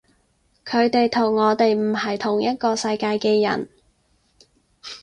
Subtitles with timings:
[0.65, 3.69] 佢哋同我哋唔係同一個世界嘅人